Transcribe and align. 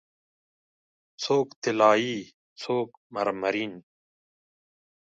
څوک 1.23 1.47
طلایې، 1.61 2.19
څوک 2.61 2.89
مرمرین 3.13 3.73